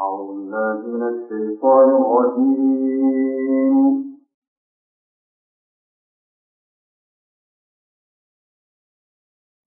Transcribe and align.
أعوذ 0.00 0.28
بالله 0.28 0.76
من 0.96 1.02
الشيطان 1.12 1.88
الرجيم. 2.00 3.76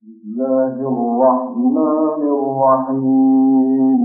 بسم 0.02 0.42
الله 0.42 0.76
الرحمن 0.94 2.22
الرحيم. 2.38 4.00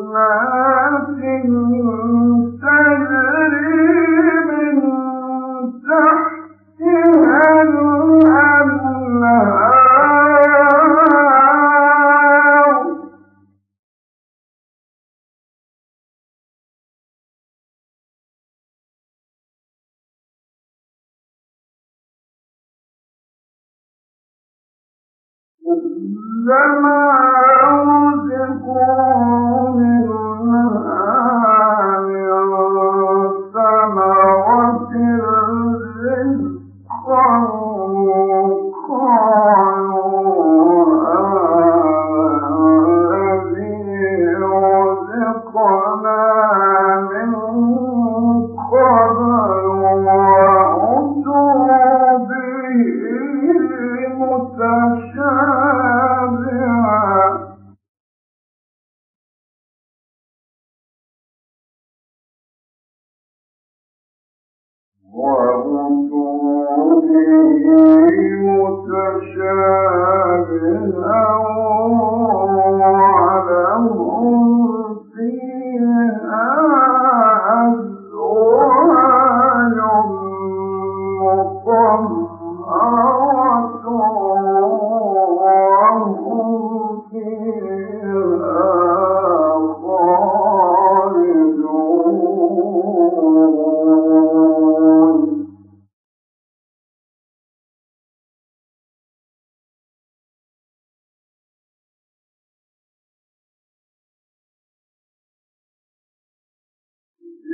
وأما 26.47 26.97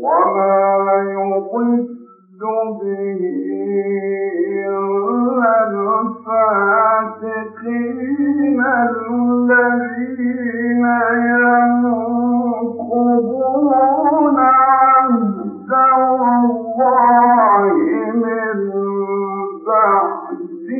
وما 0.00 0.58
يضل 1.10 1.88
به 2.80 3.20
إلا 4.68 5.54
الفاسقين 7.28 8.60
الذين 9.40 10.04
ينقضون 11.78 13.16
عهد 14.38 15.70
الله 16.44 17.62
من 18.14 18.58
بعد 19.66 20.70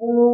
Oh. 0.00 0.29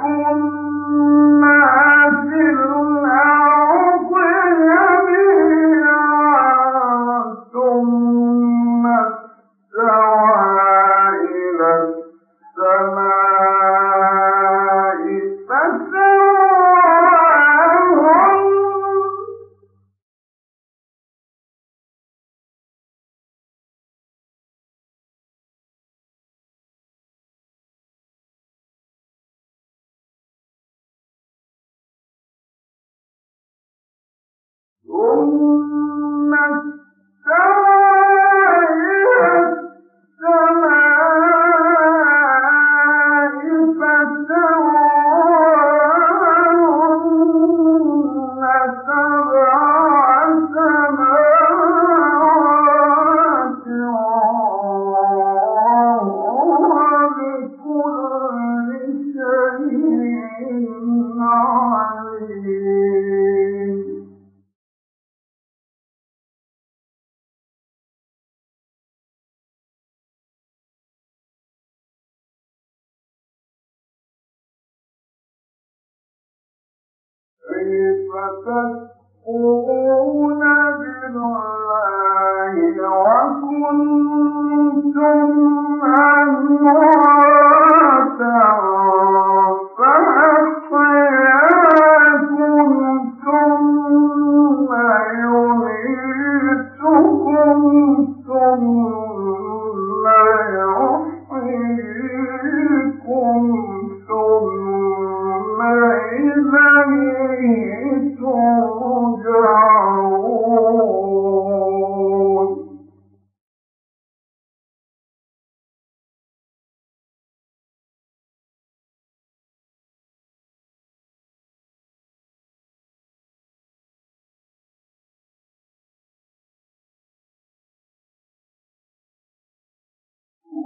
كيف 0.00 0.61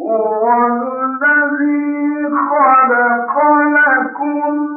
هو 0.00 0.44
الذي 0.66 2.28
خلق 2.50 3.34
لكم 3.76 4.75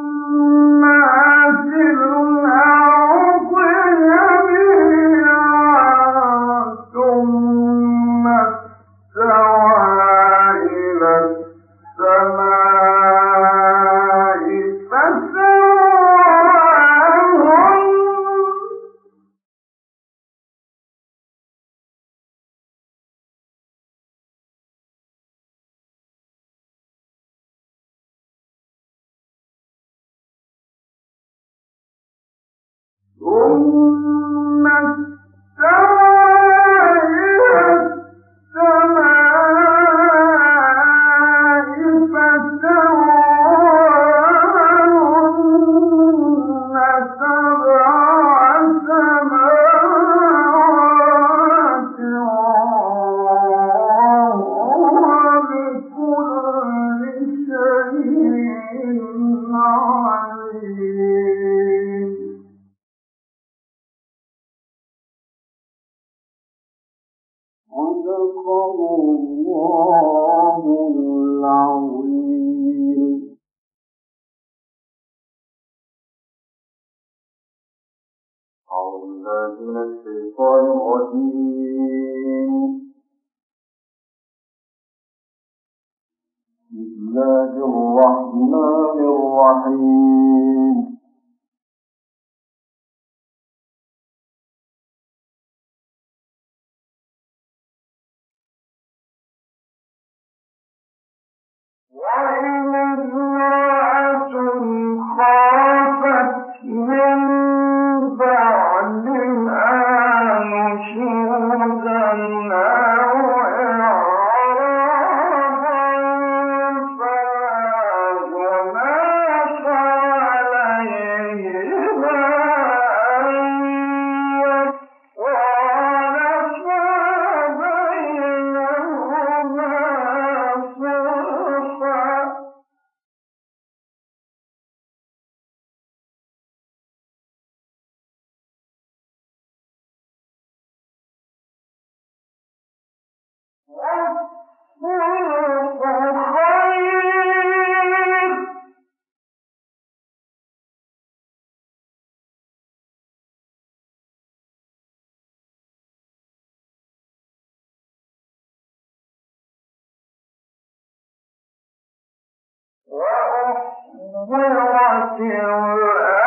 ويعتر 164.28 165.80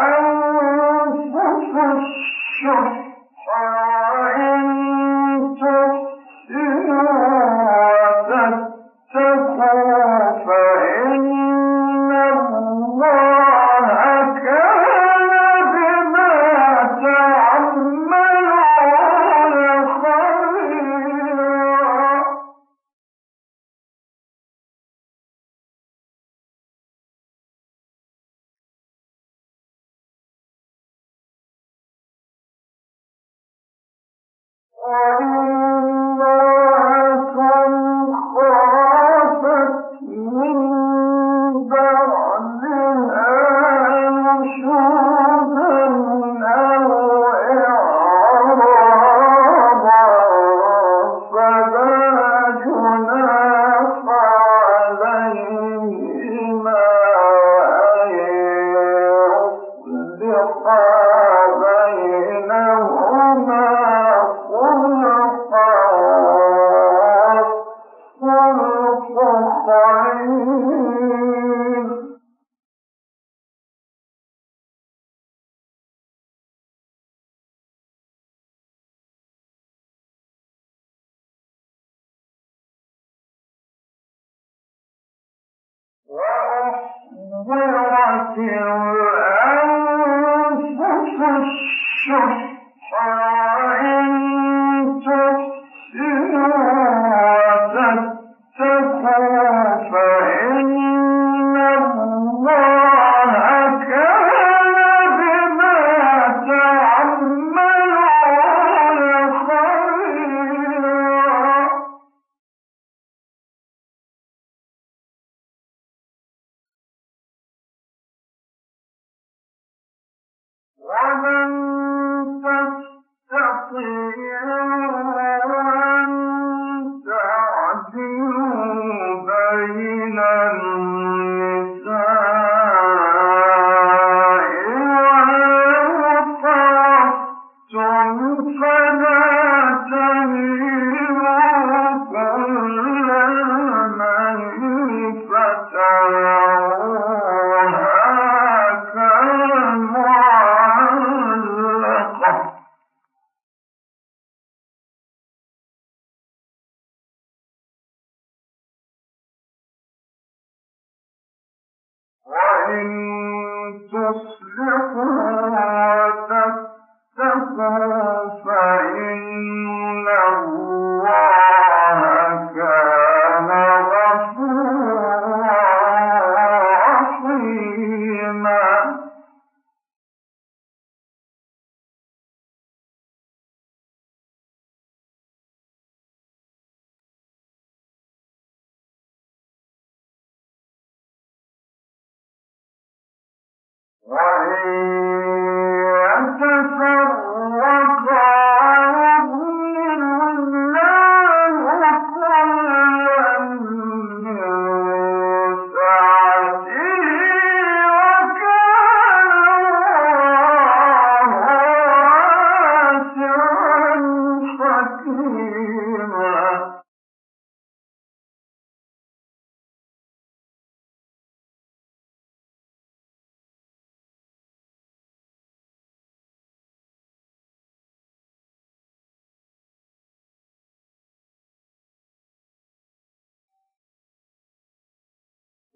أنفس 0.08 1.74
الشر 1.76 3.01
وإن 92.91 94.30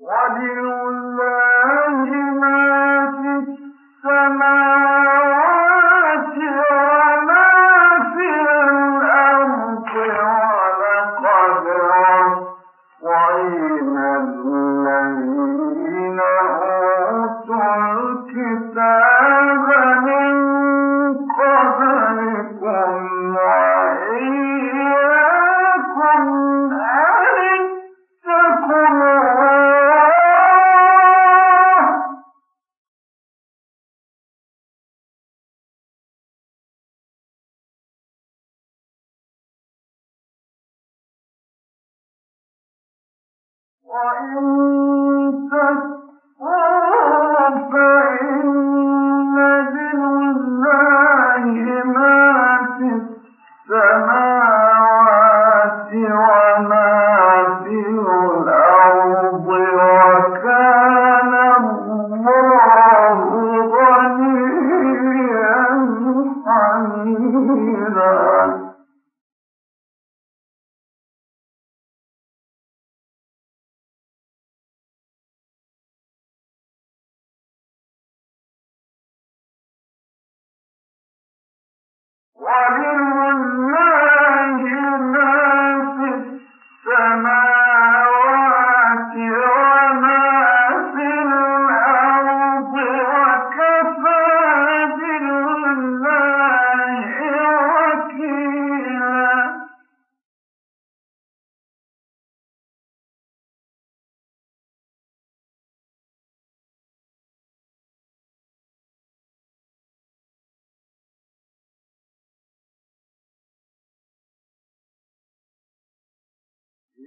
ولله 0.06 2.08
ما 2.40 2.62
في 3.16 3.30
السماوات 3.42 4.65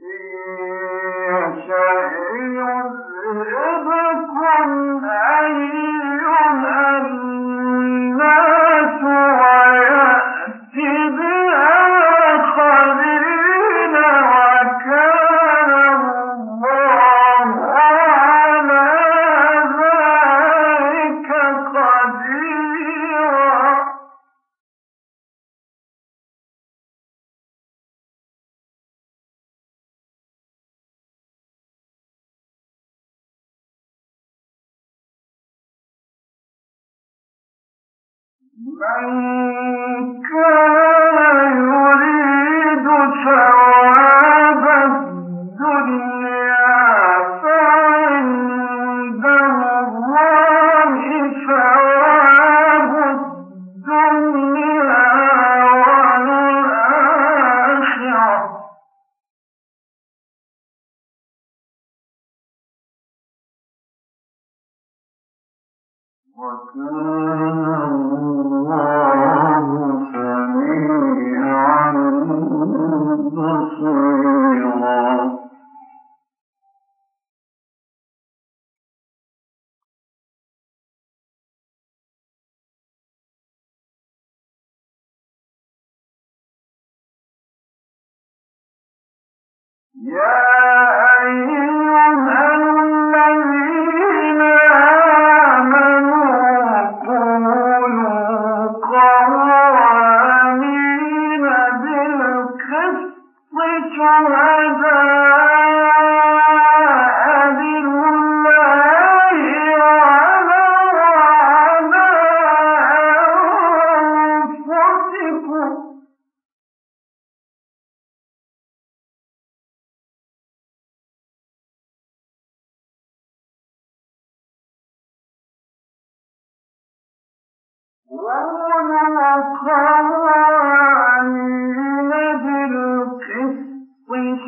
من 0.01 0.88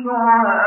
شهداء 0.02 0.61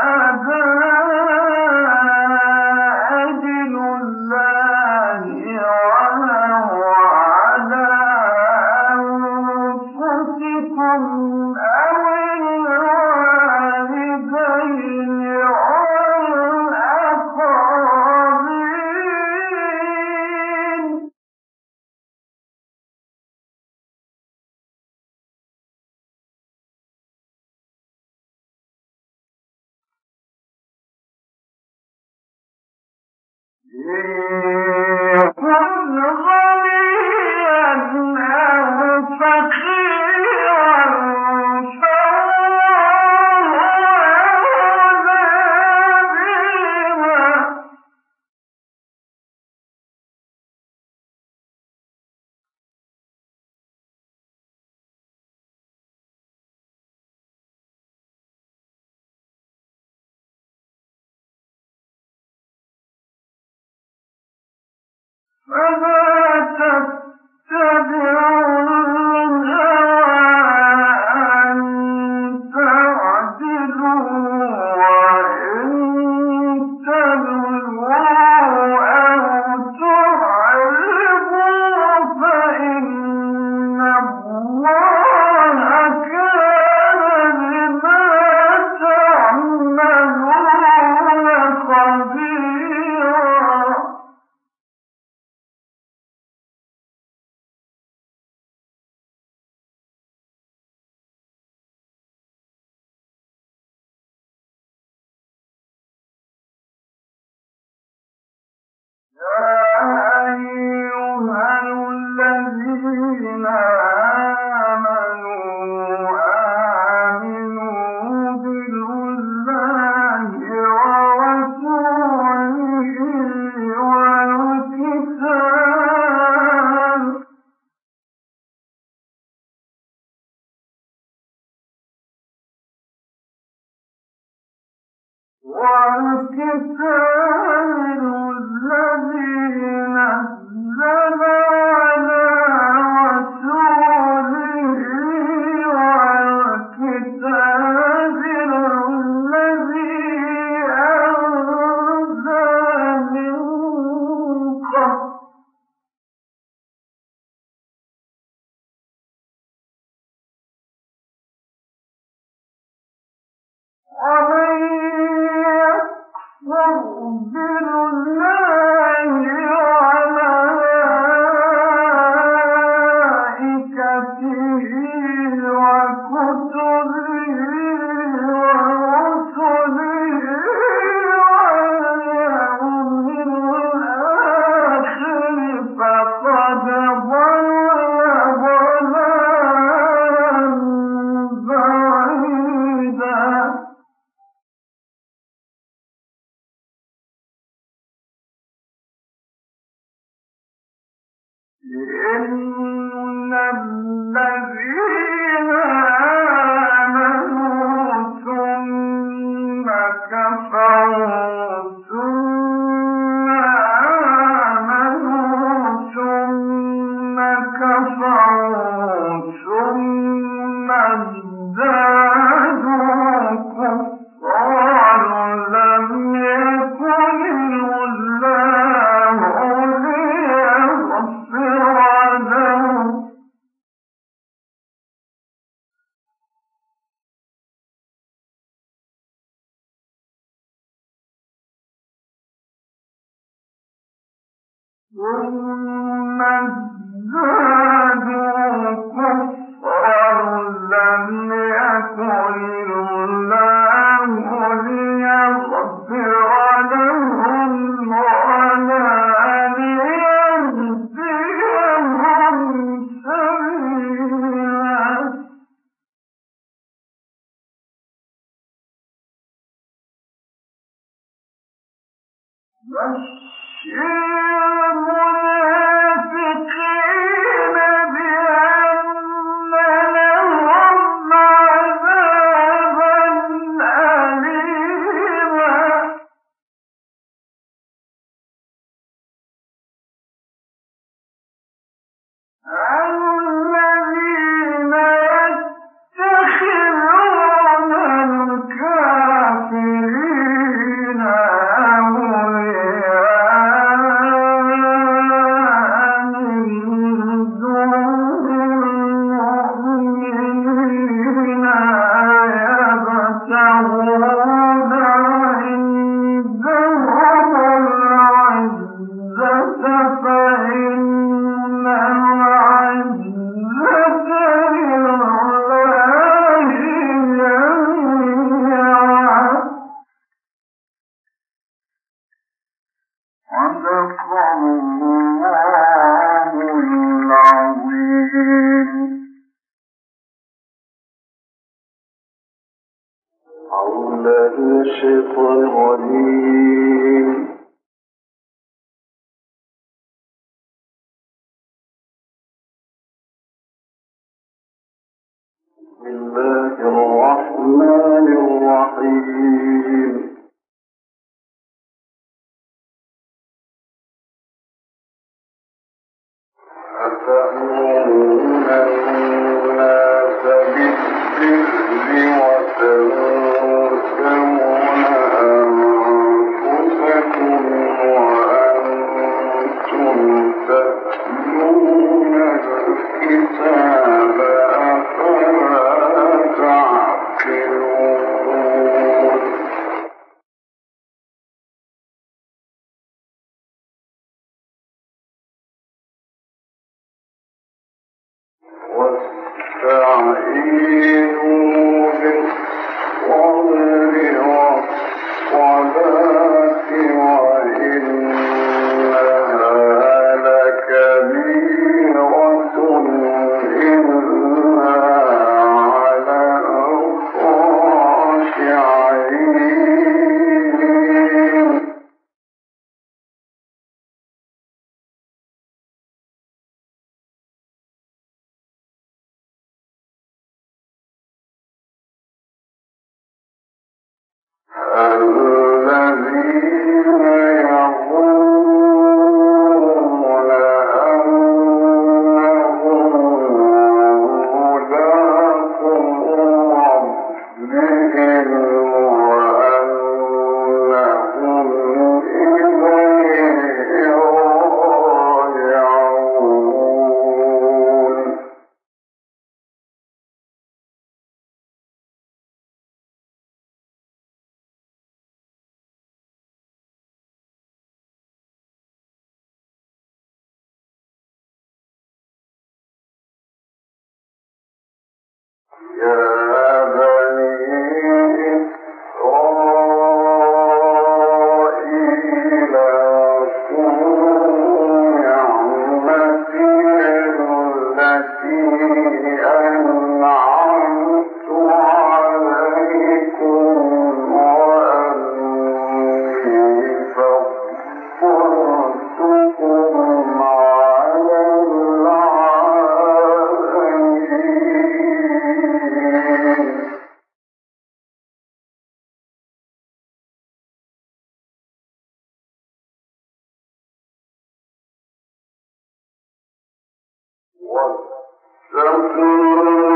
ربكم 518.54 519.75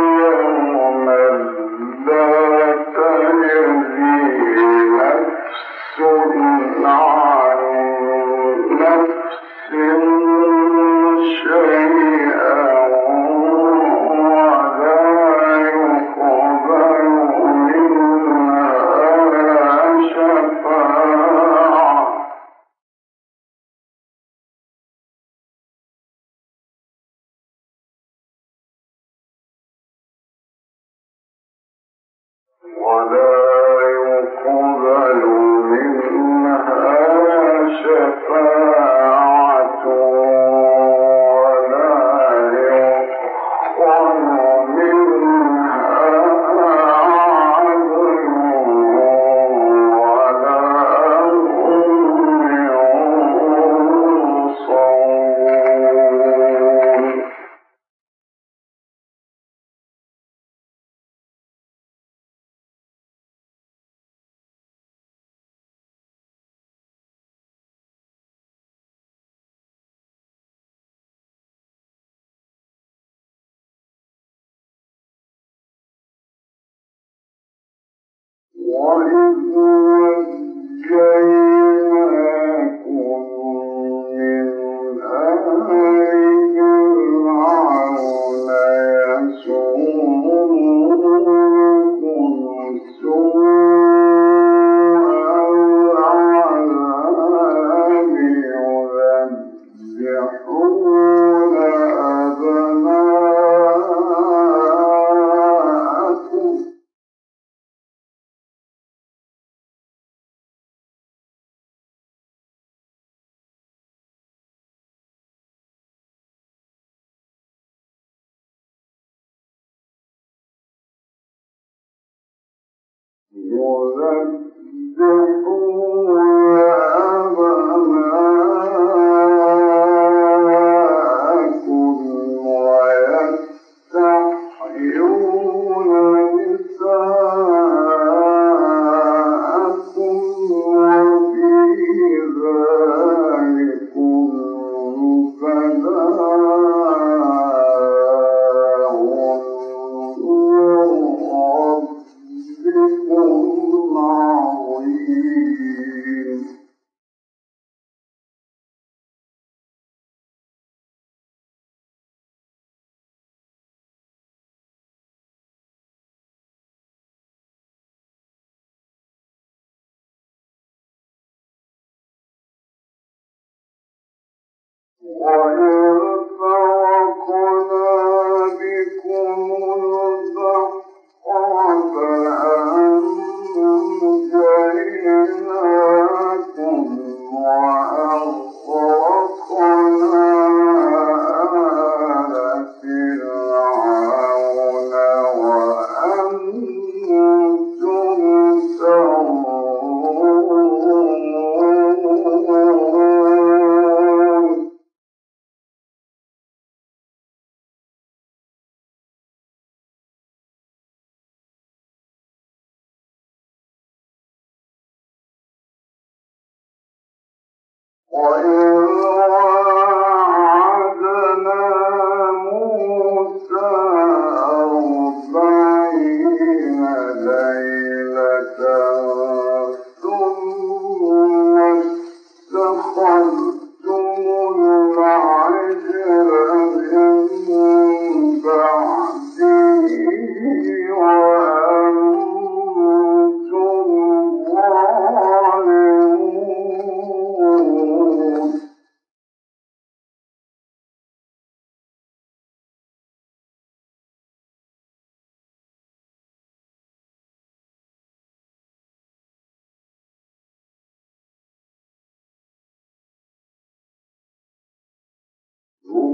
يذبحون 125.00 125.30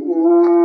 Mm-hmm. 0.07 0.56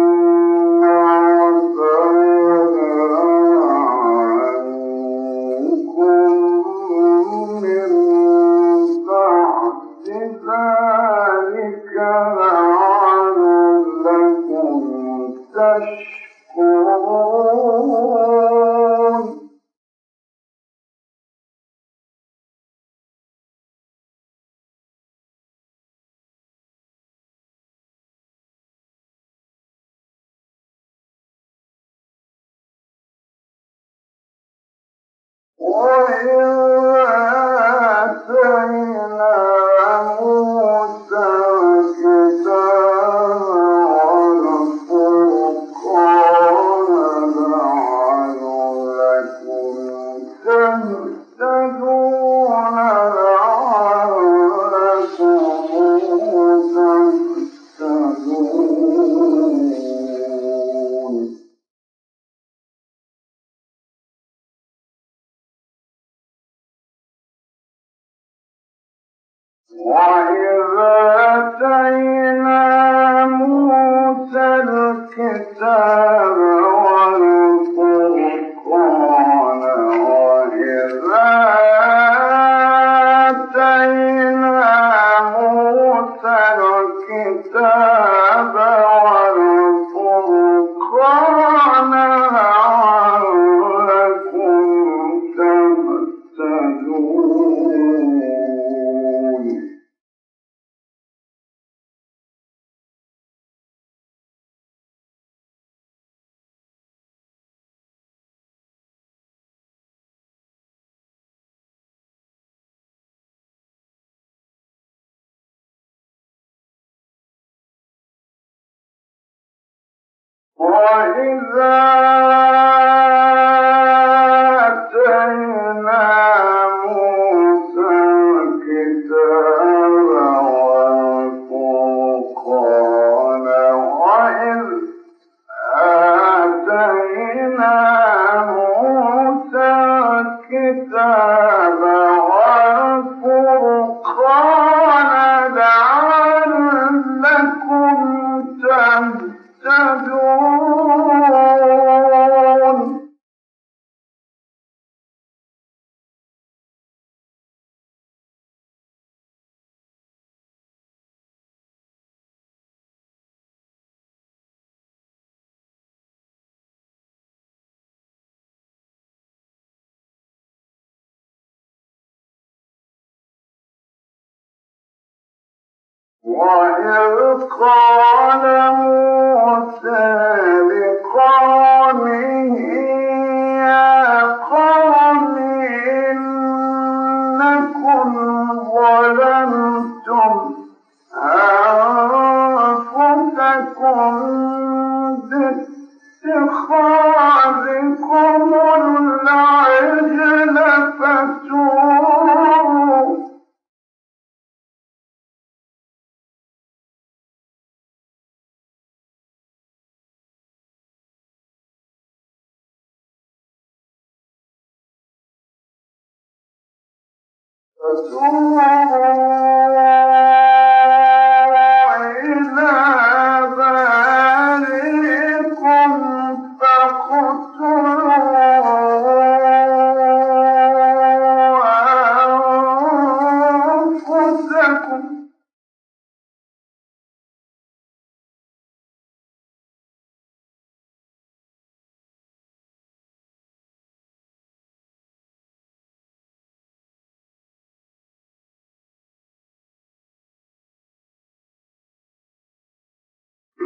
وإذا 120.61 122.50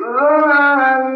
وإن 0.05 1.15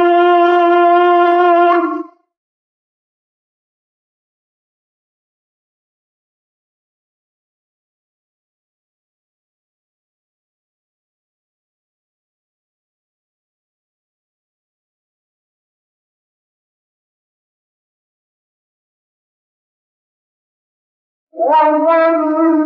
وظن 21.51 22.60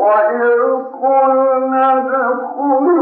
وإذ 0.00 0.60
قلنا 1.02 1.84
ادخلوا 1.98 2.99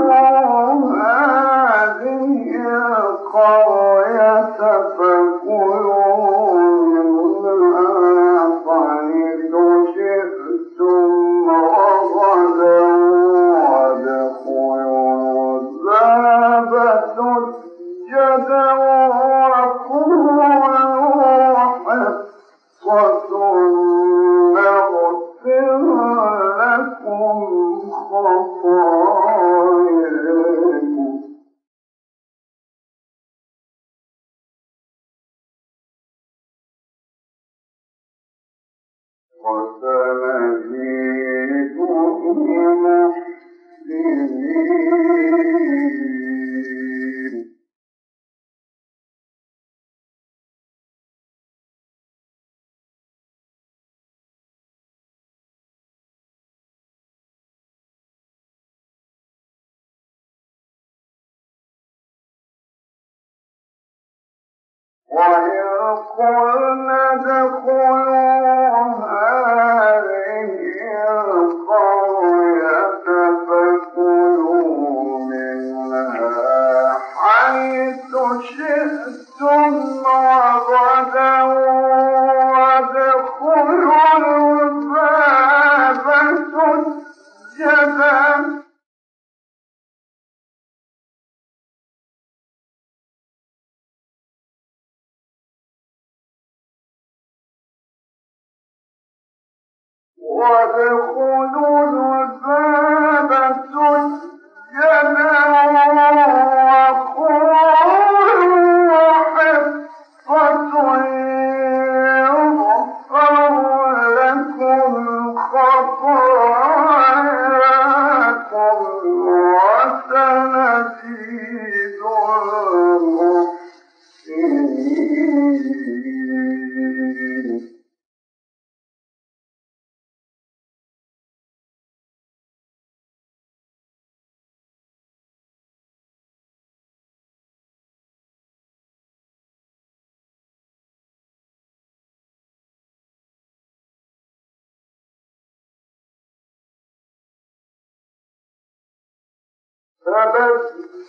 يقول 66.20 66.47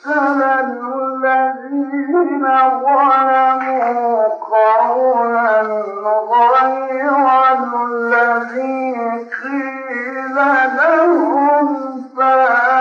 فبدل 0.06 1.26
الذين 1.26 2.46
ظلموا 2.84 4.24
قولا 4.28 5.62
غير 6.32 7.14
الذي 7.60 8.96
قيل 9.44 10.36
لهم 10.78 11.68
فأ 12.18 12.79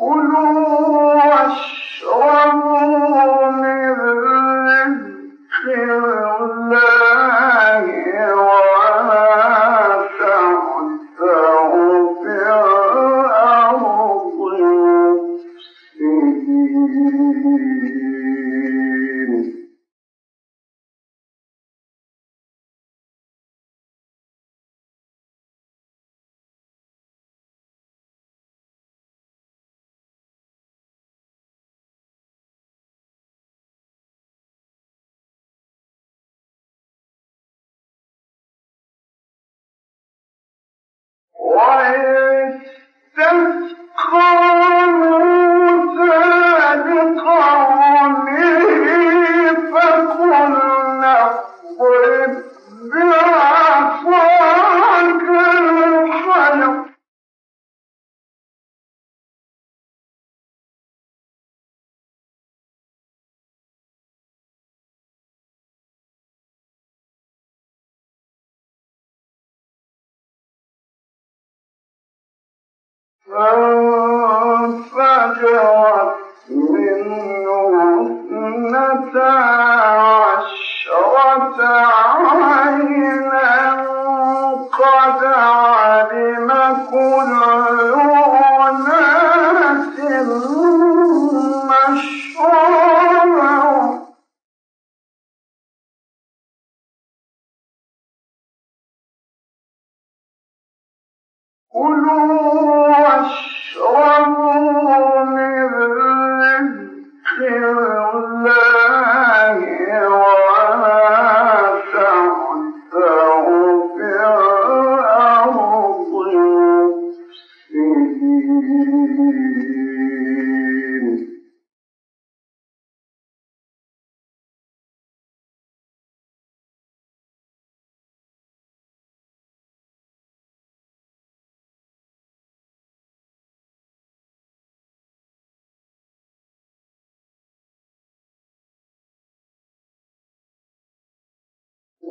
كلوا 0.00 1.14
واشربوا 1.14 2.69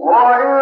يخرج 0.08 0.57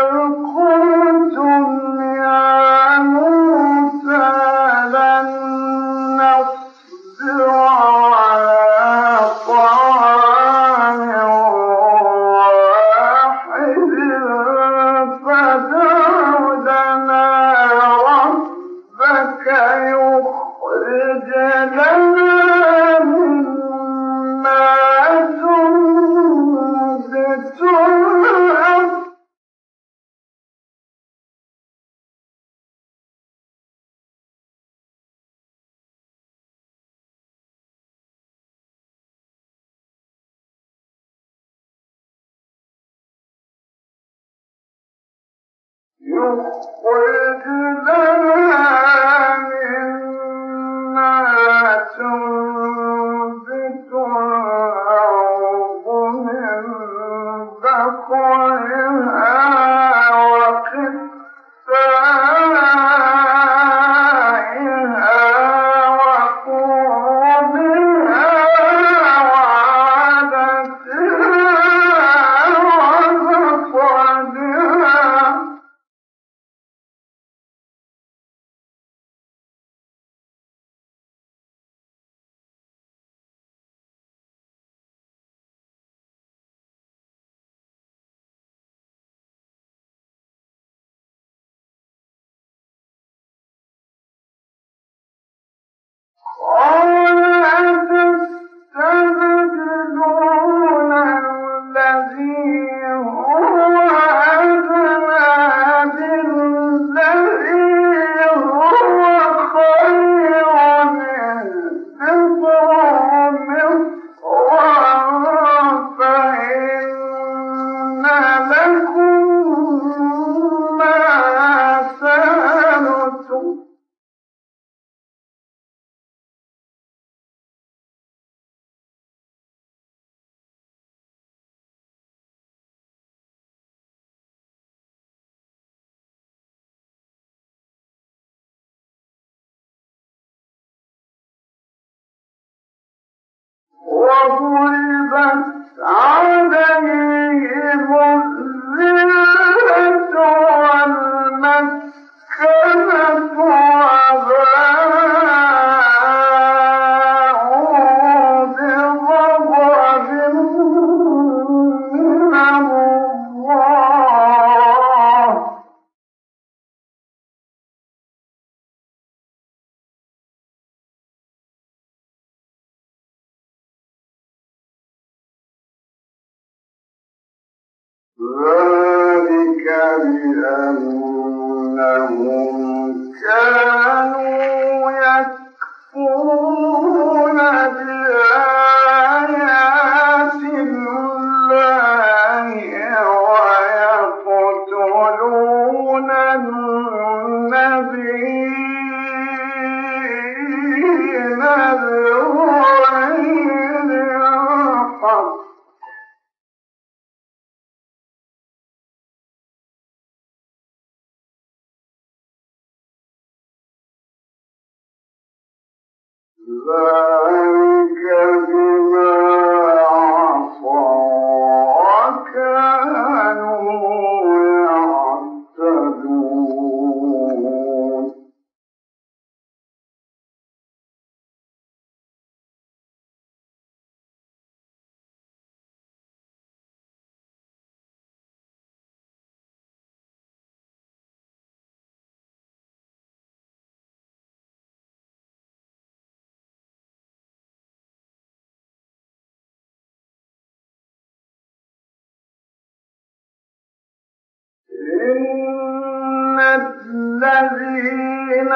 إن 255.18 256.40
الذين 256.40 258.54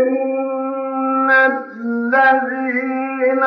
إن 0.00 1.30
الذين 1.30 3.44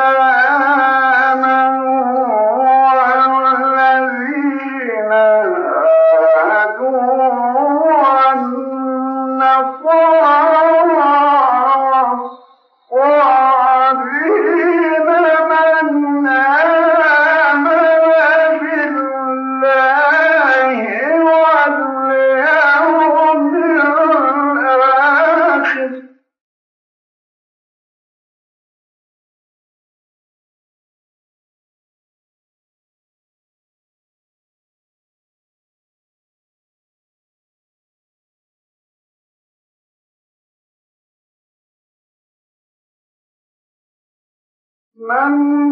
من 45.04 45.63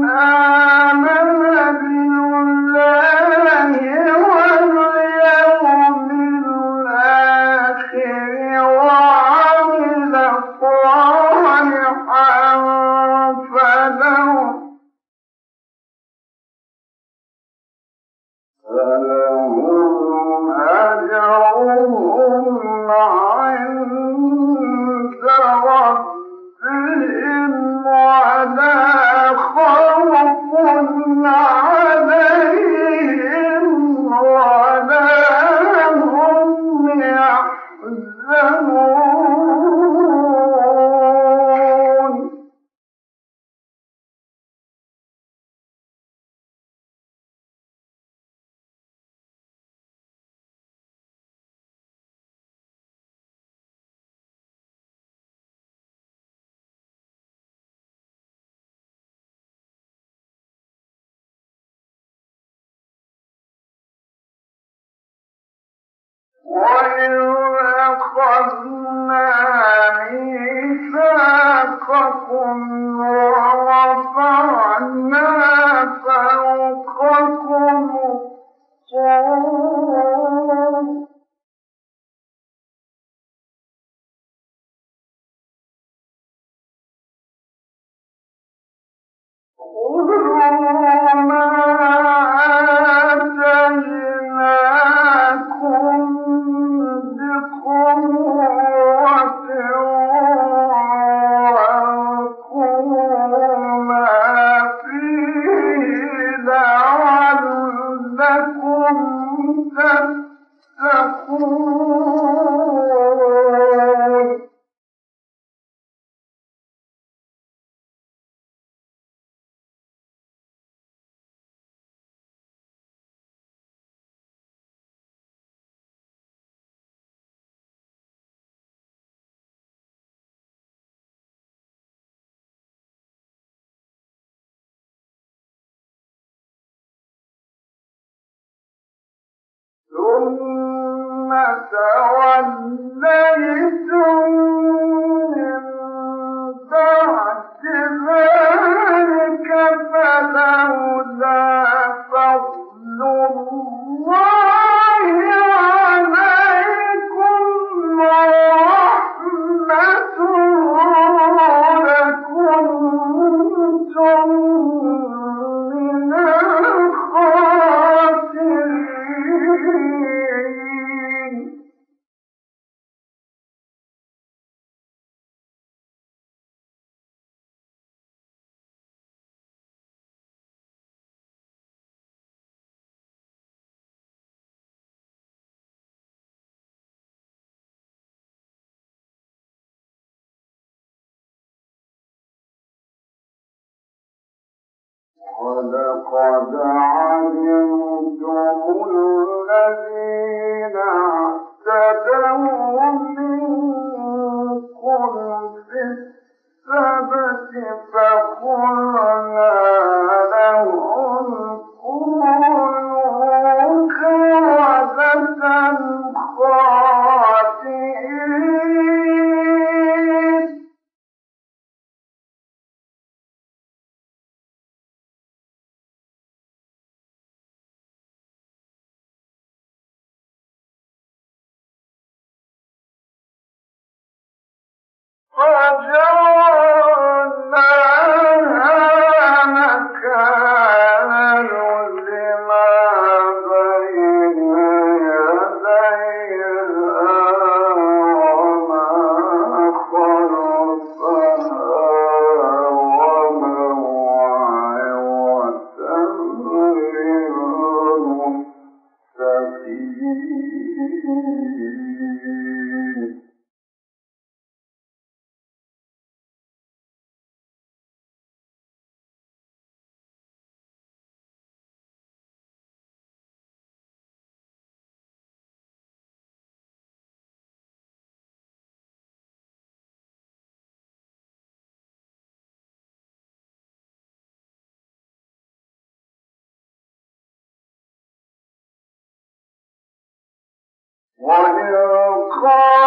قال 292.40 292.79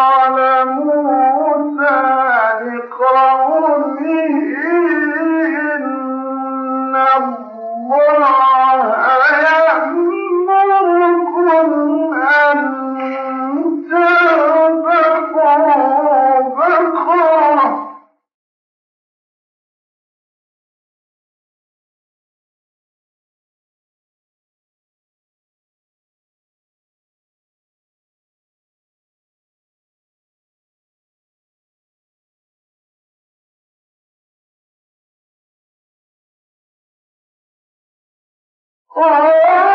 Oh 38.96 39.73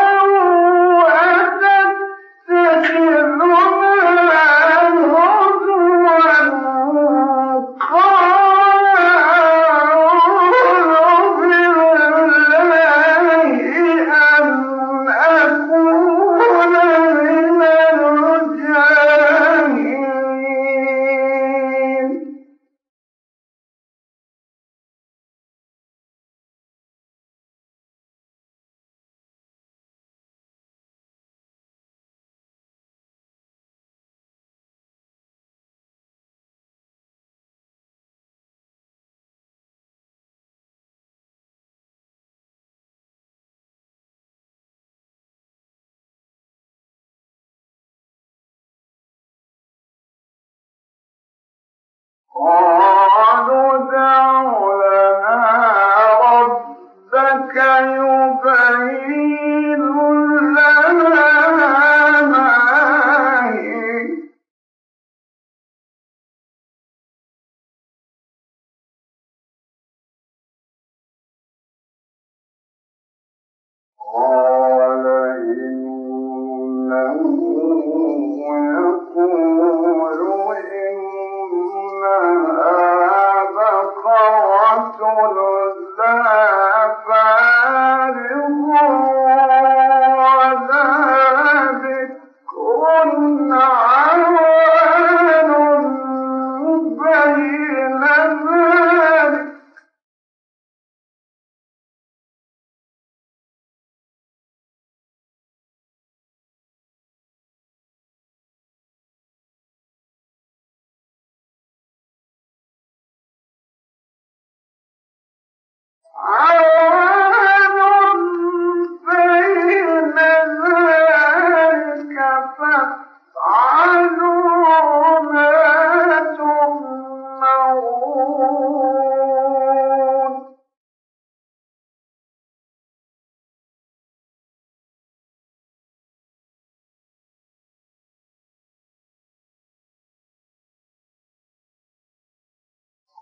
قالوا 52.40 52.79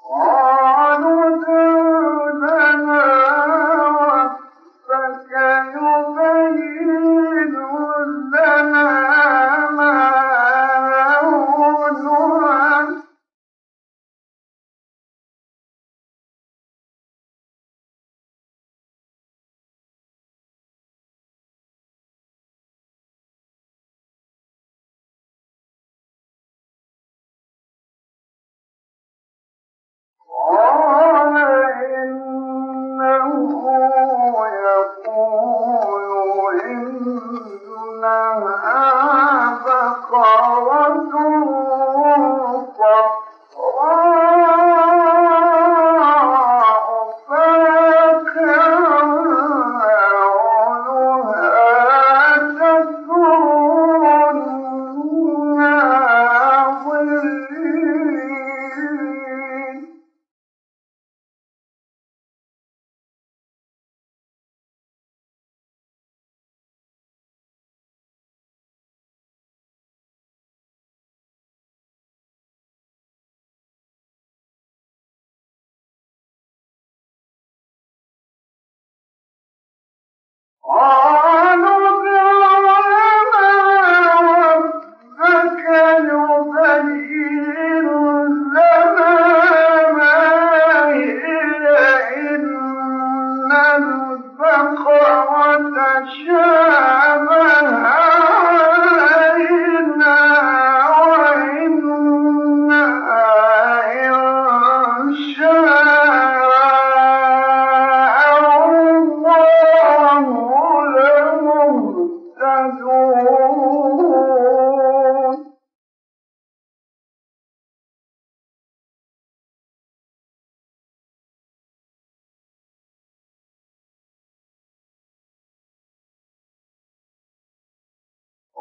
قالوا 0.09 1.48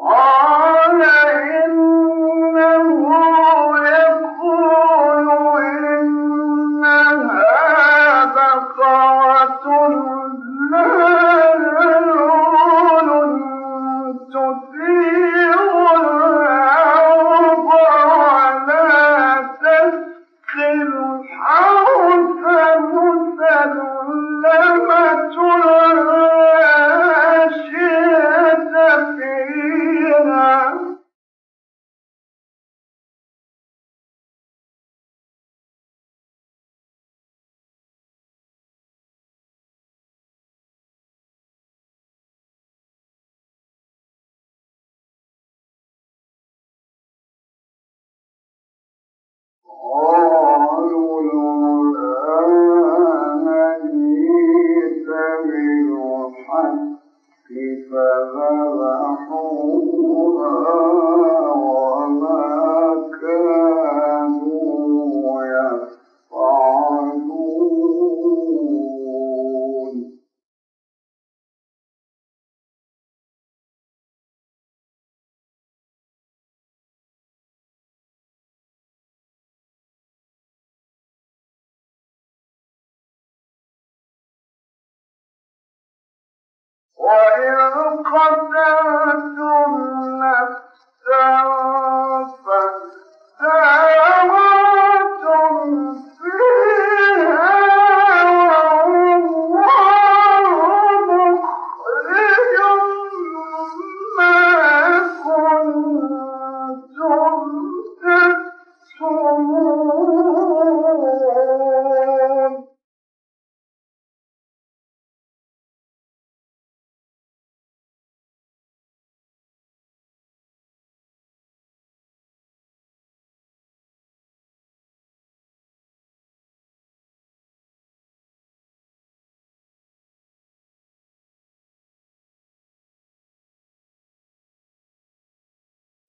Lord 0.08 0.47